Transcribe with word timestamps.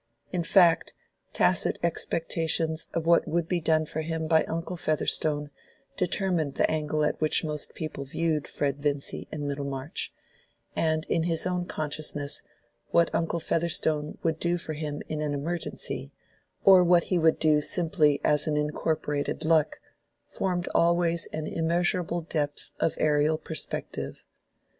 In 0.31 0.41
fact, 0.43 0.95
tacit 1.31 1.77
expectations 1.83 2.87
of 2.91 3.05
what 3.05 3.27
would 3.27 3.47
be 3.47 3.61
done 3.61 3.85
for 3.85 4.01
him 4.01 4.25
by 4.27 4.43
uncle 4.45 4.75
Featherstone 4.75 5.51
determined 5.95 6.55
the 6.55 6.67
angle 6.71 7.03
at 7.05 7.21
which 7.21 7.43
most 7.43 7.75
people 7.75 8.03
viewed 8.03 8.47
Fred 8.47 8.79
Vincy 8.81 9.27
in 9.31 9.47
Middlemarch; 9.47 10.11
and 10.75 11.05
in 11.05 11.25
his 11.25 11.45
own 11.45 11.65
consciousness, 11.65 12.41
what 12.89 13.13
uncle 13.13 13.39
Featherstone 13.39 14.17
would 14.23 14.39
do 14.39 14.57
for 14.57 14.73
him 14.73 15.03
in 15.07 15.21
an 15.21 15.35
emergency, 15.35 16.11
or 16.63 16.83
what 16.83 17.03
he 17.13 17.19
would 17.19 17.37
do 17.37 17.61
simply 17.61 18.19
as 18.23 18.47
an 18.47 18.57
incorporated 18.57 19.45
luck, 19.45 19.79
formed 20.25 20.67
always 20.73 21.27
an 21.27 21.45
immeasurable 21.45 22.21
depth 22.21 22.71
of 22.79 22.95
aerial 22.97 23.37
perspective. 23.37 24.23